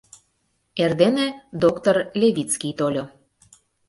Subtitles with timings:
[0.83, 1.27] Эрдене
[1.63, 3.03] доктор Левицкий тольо.